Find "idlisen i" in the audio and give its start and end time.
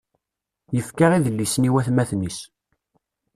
1.17-1.69